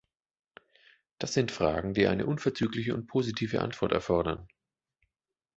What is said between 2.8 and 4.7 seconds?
und positive Antwort erfordern.